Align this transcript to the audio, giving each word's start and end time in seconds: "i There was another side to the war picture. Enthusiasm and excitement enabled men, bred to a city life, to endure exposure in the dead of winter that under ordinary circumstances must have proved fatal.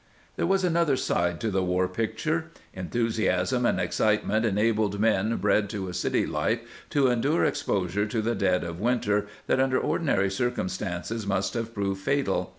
"i 0.01 0.17
There 0.37 0.47
was 0.47 0.63
another 0.63 0.97
side 0.97 1.39
to 1.41 1.51
the 1.51 1.61
war 1.61 1.87
picture. 1.87 2.49
Enthusiasm 2.73 3.67
and 3.67 3.79
excitement 3.79 4.47
enabled 4.47 4.99
men, 4.99 5.35
bred 5.35 5.69
to 5.69 5.89
a 5.89 5.93
city 5.93 6.25
life, 6.25 6.61
to 6.89 7.09
endure 7.09 7.45
exposure 7.45 8.07
in 8.11 8.21
the 8.23 8.33
dead 8.33 8.63
of 8.63 8.79
winter 8.79 9.27
that 9.45 9.59
under 9.59 9.77
ordinary 9.79 10.31
circumstances 10.31 11.27
must 11.27 11.53
have 11.53 11.75
proved 11.75 12.01
fatal. 12.01 12.49